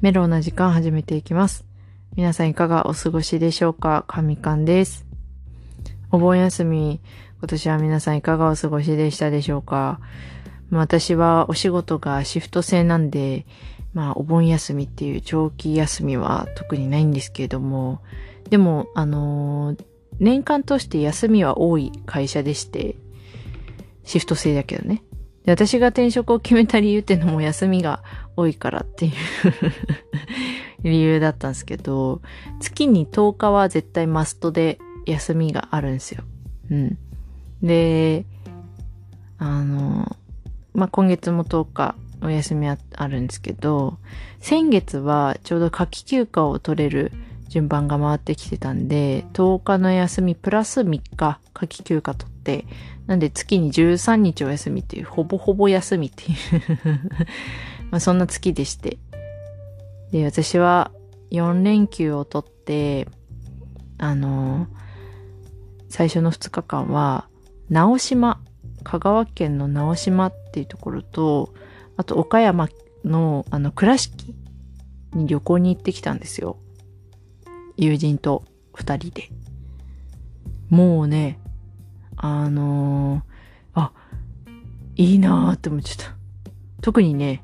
[0.00, 1.64] メロウな時間始めていきます。
[2.14, 4.04] 皆さんいかがお過ごしでしょうか？
[4.06, 5.04] 神官です。
[6.12, 7.00] お盆休み、
[7.40, 9.98] 今年は皆さんいかがお過ごしでしたでしょうか？
[10.70, 13.44] 私はお仕事がシフト制なんで、
[13.92, 18.00] まあお盆休みっていう長期休みは特にないんですけれども、
[18.50, 19.84] でも、あのー
[20.20, 22.96] 年間として休みは多い会社でして、
[24.04, 25.02] シフト制だけどね。
[25.48, 28.02] で私が転職を決めた理由っていうのも休みが
[28.36, 29.12] 多いからっていう
[30.84, 32.20] 理由だったんですけど、
[32.60, 36.22] 月に10日は絶対マストで休みがあるんですよ。
[36.70, 36.98] うん。
[37.62, 38.26] で、
[39.38, 40.16] あの、
[40.74, 43.96] まあ、今月も10日お休みああるんですけど、
[44.40, 47.10] 先月はちょうど夏季休暇を取れる
[47.48, 52.66] 順番が回ってきてたんで、10日の休みプラス3日夏季休暇取って、
[53.06, 56.36] なんで月に13日お休みっていう、ほぼほぼ休みっていう
[57.90, 58.98] まあそんな月でして。
[60.12, 60.92] で、私は
[61.30, 63.08] 4連休を取って、
[63.96, 64.68] あの
[65.88, 67.28] 最初の2日間は、
[67.70, 68.40] 直島、
[68.84, 71.54] 香川県の直島っていうところと、
[71.96, 72.68] あと岡山
[73.04, 74.34] のあの倉敷
[75.14, 76.58] に旅行に行ってきたんですよ。
[77.78, 78.44] 友人と
[78.74, 79.30] 2人で。
[80.68, 81.38] もうね、
[82.16, 83.92] あのーあ、
[84.96, 86.14] いいなーって思っちゃった。
[86.82, 87.42] 特にね、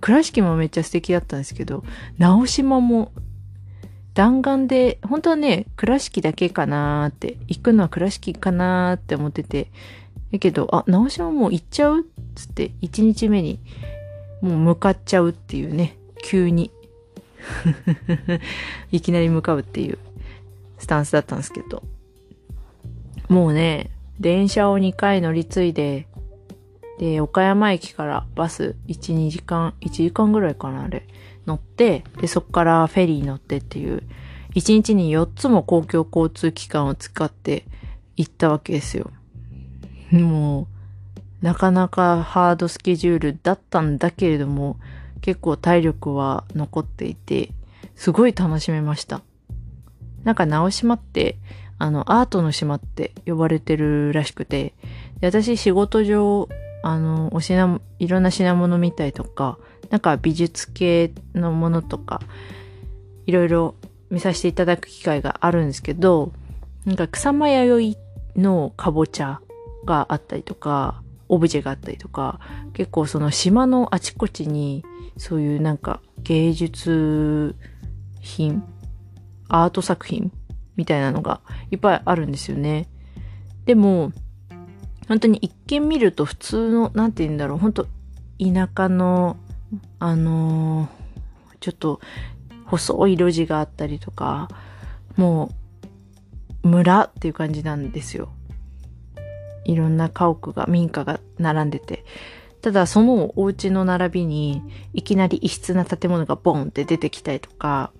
[0.00, 1.84] 倉敷もめっちゃ素敵だったんですけど、
[2.16, 3.12] 直島も
[4.14, 9.68] 弾丸で、本当はね、倉敷だけかなーって、行くのは倉敷かなーって思ってて、
[10.32, 13.58] だけど、あ、直島もう行っちゃうっつって、1日目に
[14.40, 16.70] もう向かっちゃうっていうね、急に。
[18.92, 19.98] いきなり向かうっていう
[20.78, 21.82] スタンスだったんですけど。
[23.28, 23.90] もうね、
[24.20, 26.06] 電車を2回乗り継いで、
[26.98, 31.06] で、岡山駅からバス1、2時間、1時間ぐらいかな、あれ、
[31.46, 34.02] 乗って、で、そこからフェリー乗ってっていう、
[34.54, 37.64] 1日に4つも公共交通機関を使って
[38.16, 39.10] 行ったわけですよ。
[40.10, 40.68] も
[41.42, 44.76] う、なかなかハードスケジュールだったんだけれども、
[45.22, 47.50] 結構体力は残っていて、
[47.94, 49.22] すごい楽しめました。
[50.24, 51.38] なんか直島って、
[51.78, 54.74] あの、アートの島って呼ばれてるらしくて、
[55.22, 56.48] 私仕事上、
[56.82, 59.58] あの、お品、いろんな品物見たりとか、
[59.90, 62.20] なんか美術系のものとか、
[63.26, 63.74] いろいろ
[64.10, 66.32] 見させていただく機会があるんですけど、
[66.84, 67.96] なんか草間弥
[68.34, 69.40] 生のかぼちゃ
[69.84, 72.40] があったりとか、オブジェがあったりとか、
[72.74, 74.84] 結構その島のあちこちに、
[75.22, 77.54] そういうなんか芸術
[78.20, 78.64] 品、
[79.48, 80.32] アート作品
[80.74, 82.88] みたいなのがいっぱいあるんですよね。
[83.64, 84.10] でも、
[85.06, 89.36] 本当に一見見ると普通の、なんて言うんだろう、本当田舎の、
[90.00, 91.02] あのー
[91.60, 92.00] ちょっと
[92.66, 94.48] 細い路地があったりとか、
[95.14, 95.52] も
[96.64, 98.32] う村っていう感じなんですよ。
[99.64, 102.04] いろんな家屋が、民家が並んでて。
[102.62, 104.62] ただそのお家の並びに
[104.94, 107.92] いきなり異質な建物がボンって出てきたりとか、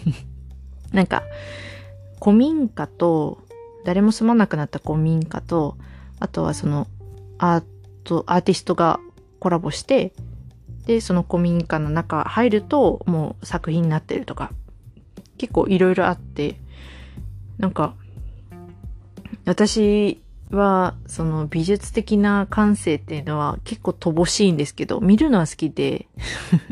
[0.92, 1.22] なんか
[2.22, 3.38] 古民家と
[3.84, 5.76] 誰も住まなくなった古民家と、
[6.20, 6.86] あとはその
[7.38, 7.64] アー
[8.04, 9.00] ト、アーティストが
[9.38, 10.12] コラボして、
[10.86, 14.50] で、その古民家の中入るともう作品になってるとか、
[15.38, 16.60] 結構いろいろあって、
[17.58, 17.94] なんか、
[19.44, 20.20] 私
[20.50, 26.06] は、その美術的な感性っていうのは結構乏しいんですけど、見るのは好きで、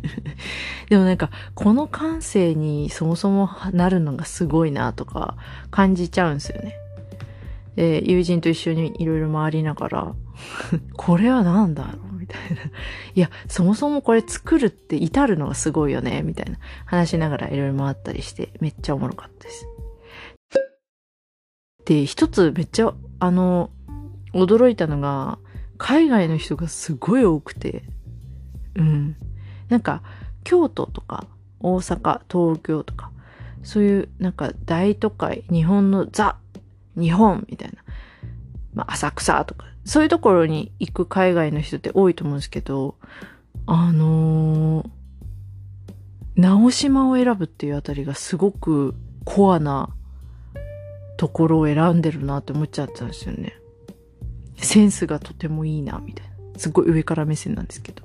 [0.88, 5.36] でもなんか、この感性にそもそもなるのがすごいなとか
[5.70, 6.76] 感じちゃうんですよね。
[7.76, 10.14] で、友人と一緒にいろいろ回りながら、
[10.96, 12.62] これは何だろうみたいな。
[13.14, 19.66] いや、そもそもこれ作るって至るのがすごいよねみたいな話しながらいろいろ回ったりして、めっちゃおもろかったです。
[21.84, 23.70] で、一つめっちゃ、あの、
[24.32, 25.38] 驚いたのが、
[25.76, 27.84] 海外の人がすごい多くて、
[28.74, 29.16] うん。
[29.68, 30.02] なんか、
[30.44, 31.26] 京都とか、
[31.60, 33.10] 大阪、東京とか、
[33.62, 36.36] そういう、なんか、大都会、日本のザ、
[36.96, 37.82] 日本みたいな、
[38.72, 42.96] まあ、浅草とか、そういうところに行く海外の人って多いと思うんですけど、
[43.66, 45.04] あのー
[46.36, 48.94] 直島を選ぶっていうあたりがすごく
[49.24, 49.88] コアな
[51.16, 53.54] ところを選んでるなって思っちゃったんですよね。
[54.56, 56.34] センスがとてもいいな、みたいな。
[56.58, 58.02] すごい上から目線なんですけど。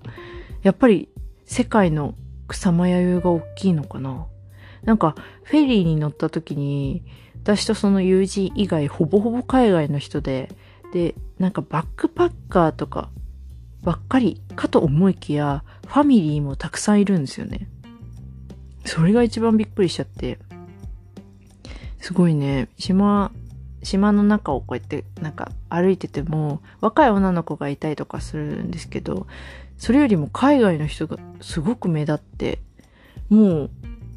[0.64, 1.10] やっぱり
[1.46, 2.16] 世界の
[2.48, 4.26] 草間弥生が大きいのかな
[4.84, 7.04] なんか、フェリーに乗った時に、
[7.44, 10.50] 私とその友人以外ほぼほぼ海外の人で、
[10.94, 13.10] で、なんかバックパッカーとか
[13.82, 17.70] ばっかりかと思いきや、ファミリーもたくさんいるんですよね。
[18.86, 20.40] それが一番びっくりしちゃって、
[22.00, 23.32] すごいね、島、
[23.84, 29.28] 島の中をこうやってなんか歩いてても若い女の子がいたりとかするんですけど
[29.78, 32.60] それよりも海外の人がすごく目立って
[33.30, 33.70] も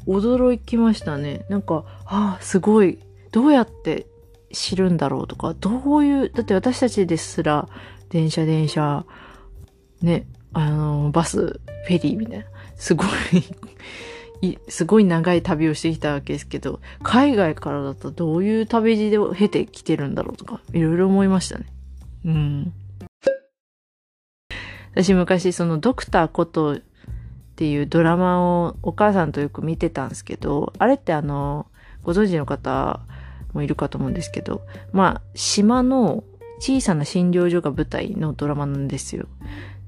[0.05, 1.45] う驚きましたね。
[1.47, 2.99] なんかああすごい。
[3.31, 4.05] どうやって
[4.51, 7.67] 知るんだろうとかどういうだって私たちですら
[8.09, 9.05] 電車電車
[10.01, 12.45] ねあのバスフェリーみたいな
[12.75, 13.07] すごい
[14.67, 21.65] すごい長い旅をしてきたわけですけど、海外からだとどういう旅路を経てきてるんだろうとか、いろいろ思いましたね。
[22.25, 22.73] うん。
[24.95, 26.81] 私昔そのドクターことっ
[27.55, 31.67] ていうドラマをお母さんとよく見てたんですけど、あれってあの、
[32.03, 32.99] ご存知の方
[33.53, 34.61] もいるかと思うんですけど、
[34.91, 36.23] まあ、島の
[36.59, 39.27] 小さな診療所が舞台のドラマなんですよ。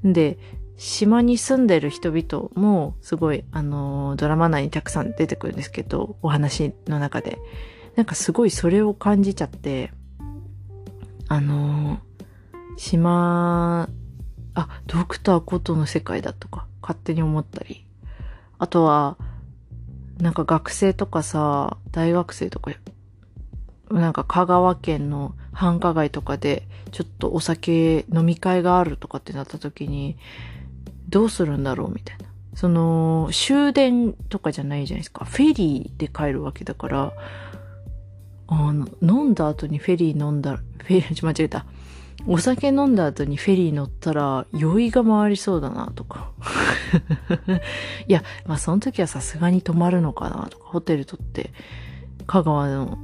[0.03, 0.37] で、
[0.77, 7.39] 島に住んでる人々もすごい、あの、ドラマ内にたくさん出てくるんですけど、お話の中で。
[7.95, 9.91] なんかすごいそれを感じちゃって、
[11.27, 11.99] あの、
[12.77, 13.89] 島、
[14.53, 17.85] あ、ドクターコトの世界だとか、勝手に思ったり。
[18.59, 19.17] あとは、
[20.19, 22.71] なんか学生とかさ、大学生とか、
[23.91, 30.17] なんか香川県の繁華街とかで、ちょっとお酒飲み会があるとかってなった時に、
[31.09, 32.25] どうするんだろうみたいな。
[32.55, 35.25] その、終電とかじゃないじゃないですか。
[35.25, 37.13] フェリーで帰るわけだから、
[38.47, 41.65] あの、飲んだ後にフェリー飲んだ、フェリー、間違えた。
[42.27, 46.31] お酒飲んだ後にフェリー乗ったら酔いが回りそうだなとか。
[48.07, 51.51] いや、まあその時はさすがに泊まるのかなとか、ホテル取って
[52.25, 52.97] 香川の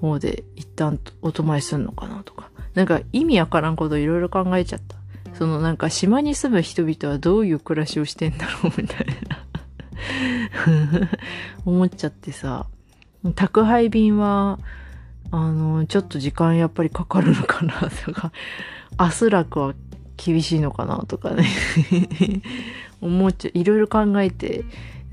[0.00, 2.50] 方で一旦お泊まりするのかなとか。
[2.74, 4.96] なんか意味わからんこといろいろ考えちゃった。
[5.34, 9.44] そのなんか島に住む人々はどういう暮らしをしてんだろうみたいな。
[11.64, 12.66] 思っちゃってさ。
[13.34, 14.58] 宅配便は、
[15.30, 18.32] あの、ちょっと時間やっぱりかかるのかなとか、
[18.98, 19.74] 明日楽は
[20.16, 21.46] 厳しいのかなとかね。
[23.00, 23.58] 思っちゃう。
[23.58, 24.64] いろいろ考えて、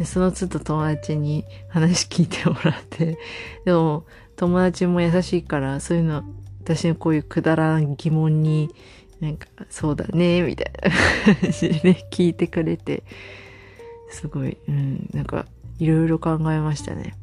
[0.04, 3.18] その都度友達に話聞いてもらって、
[3.66, 6.24] でも友達も優しいから、そういうの、
[6.64, 8.70] 私のこういうくだらん疑問に
[9.22, 13.04] なんか、そうだね、みたいな感じで、聞いてくれて、
[14.10, 15.46] すごい、うん、なんか、
[15.78, 17.16] いろいろ考えましたね。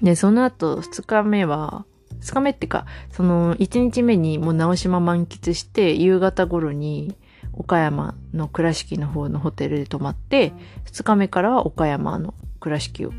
[0.00, 1.84] で、その後、二日目は、
[2.20, 7.16] 二日目ってか、その、一日目にもう直島満喫して、夕方頃に、
[7.52, 10.52] 岡山の倉敷の方のホテルで泊まって、
[10.84, 13.12] 二日目からは岡山の倉敷を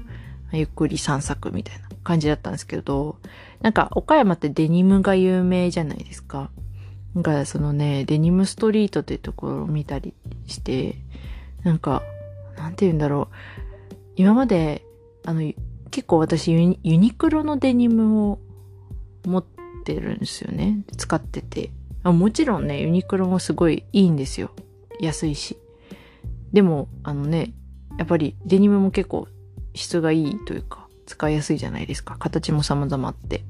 [0.53, 3.17] ゆっくり散策みたいな感じだったんですけど、
[3.61, 6.49] なんか岡山ってデニムが有名じゃないですか。
[7.15, 10.13] なんかそのね、デニムストリートっていうところを見たり
[10.47, 10.95] して、
[11.63, 12.03] なんか、
[12.57, 13.29] なんて言うんだろ
[13.91, 13.95] う。
[14.15, 14.83] 今まで、
[15.25, 15.53] あの、
[15.91, 18.39] 結構私ユニユニクロのデニムを
[19.25, 19.45] 持っ
[19.85, 20.83] てるんですよね。
[20.97, 21.71] 使ってて
[22.03, 22.11] あ。
[22.11, 24.51] もちろんね、ユニクロもすごいいいんですよ。
[24.99, 25.57] 安いし。
[26.51, 27.53] でも、あのね、
[27.97, 29.27] やっぱりデニムも結構
[29.75, 32.15] 質がいいというか、使いやすいじゃないですか。
[32.17, 33.43] 形も様々あって。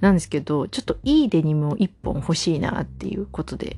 [0.00, 3.76] なんですけど、ちょっといいデニムを一本欲しいなっていうことで、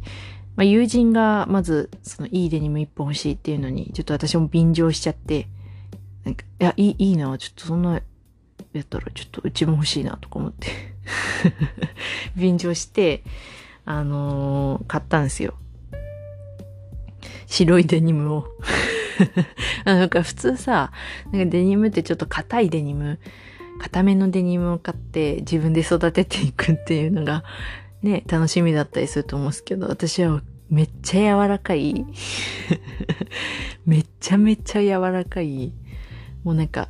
[0.57, 5.47] まあ、友人がまずそのいいデニム一本欲しいっていうのに、ちょっと私も便乗しちゃって、
[6.25, 8.03] なんか、いや、いい、いいな、ちょっとそんな、
[8.73, 10.69] やったらちょっとうちも欲しいなとか思って
[12.37, 13.23] 便乗して、
[13.85, 15.55] あのー、買ったんですよ。
[17.47, 18.47] 白いデニムを
[19.85, 20.93] なんか普通さ、
[21.33, 23.19] なんかデニムってちょっと硬いデニム、
[23.79, 27.45] 硬めのデニムを買って自分で育てていくっていうのが
[28.03, 32.07] ね、楽しみだったりすると思うんですけど、私はめっちゃ柔らかい、
[33.87, 35.73] めっちゃめちゃ柔らかい、
[36.45, 36.89] もうなんか、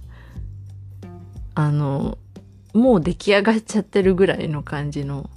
[1.55, 2.19] あの、
[2.75, 5.31] もう出来上がっちゃってるぐらいの感じの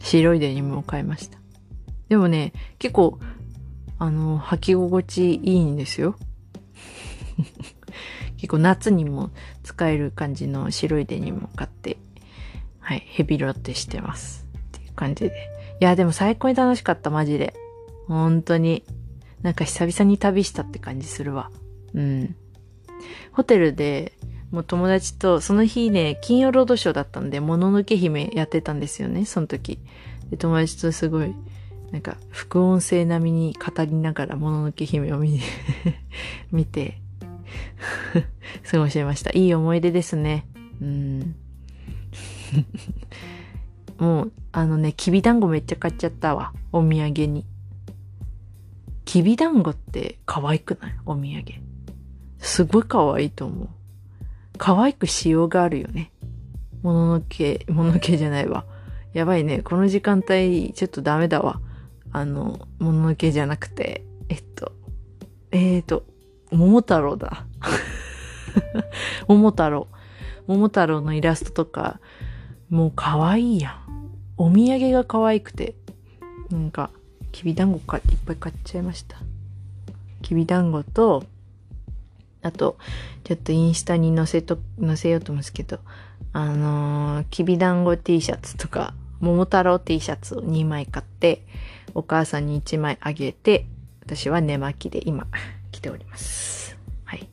[0.00, 1.38] 白いデニムを買いました。
[2.08, 3.18] でもね、結構
[4.00, 6.16] あの、履き心地いいんですよ。
[8.38, 9.30] 結構夏にも
[9.62, 11.98] 使える感じの白いデニムを買って、
[12.78, 14.46] はい、ヘビロテしてます。
[14.56, 15.50] っていう感じで。
[15.82, 17.54] いや、でも最高に楽しかった、マジで。
[18.06, 18.84] 本当に。
[19.42, 21.50] なんか久々に旅したって感じするわ。
[21.92, 22.34] うん。
[23.32, 24.14] ホテルで、
[24.50, 29.78] もう友達と、その日ね、金曜ロードショーだったんで、もののけ姫やってたんですよね、その時。
[30.30, 31.34] で、友達とすごい
[31.92, 35.40] なんか、副音声並みに語りながら、もののけ姫を見
[36.52, 37.00] 見て
[38.70, 39.30] 過ごしました。
[39.34, 40.46] いい思い出ですね。
[40.80, 41.36] うん。
[43.98, 46.52] もう、あのね、きびだんごめっちゃ買っちゃったわ。
[46.72, 47.44] お土産に。
[49.04, 50.94] きびだんごって可愛くない？
[51.04, 51.44] お土産。
[52.38, 53.68] すごい可愛いと思う。
[54.56, 56.12] 可愛くしようがあるよね。
[56.82, 58.64] もののけ、もののけじゃないわ。
[59.12, 59.60] やばいね。
[59.62, 61.60] この時間帯、ちょっとダメだわ。
[62.12, 64.72] あの、もののけじゃなくて、えっと、
[65.50, 66.04] えーと、
[66.50, 67.46] 桃太郎だ。
[69.28, 69.88] 桃太郎。
[70.46, 72.00] 桃太郎のイラストとか、
[72.68, 74.10] もう可愛いやん。
[74.36, 75.74] お土産が可愛くて、
[76.50, 76.90] なんか、
[77.32, 79.16] きびだんごかいっぱい買っちゃいました。
[80.22, 81.24] きびだんごと、
[82.42, 82.76] あと、
[83.24, 85.78] ちょっとインスタに載せと、載せようと思うんですけど、
[86.32, 91.44] あのー、きびだんご T シャツとか、桃太郎 T シャツを2枚買って、
[91.94, 93.66] お母さんに1枚あげて、
[94.02, 95.26] 私は寝巻きで今、
[95.72, 96.76] 着ております。
[97.04, 97.28] はい。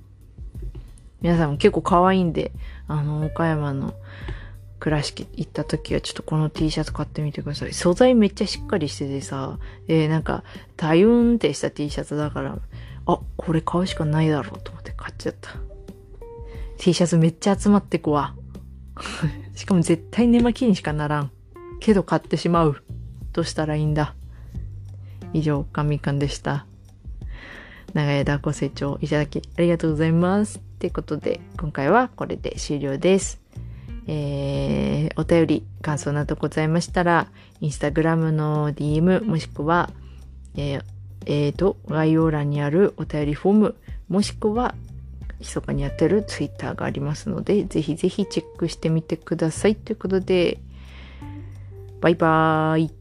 [1.21, 2.51] 皆さんも結構可愛いんで、
[2.87, 3.93] あの、岡山の
[4.79, 7.73] 倉敷行った時はちょっとこの T シャツ買ってみてください。
[7.73, 10.43] 素材めっちゃしっかりしててさ、えー、なんか、
[10.75, 12.59] 体運ってした T シャツだから、
[13.05, 15.51] あ、これ買うしかないだろうと思って買っちゃった。
[16.77, 18.35] T シャツめっちゃ集まってくわ。
[19.55, 21.31] しかも絶対寝巻きにしかならん。
[21.79, 22.83] けど買ってしまう。
[23.33, 24.15] どうしたらいいんだ？
[25.37, 26.65] 以上、かみかんでした。
[27.93, 30.57] 長い間ご清聴いただきありがとうございます。
[30.57, 33.39] ってことで、今回はこれで終了です。
[34.07, 37.27] えー、お便り、感想などございましたら、
[37.61, 39.91] インスタグラムの DM、もしくは、
[40.55, 40.83] えー、
[41.25, 43.75] えー、と、概要欄にあるお便りフォーム、
[44.09, 44.75] もしくは、
[45.39, 49.75] 密かにやってるツイッターがありますので、ぜひぜひチェックしてみてください。
[49.75, 50.57] ということで、
[52.01, 52.96] バイバーイ。